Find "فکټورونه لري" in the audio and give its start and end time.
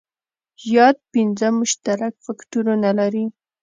2.25-3.25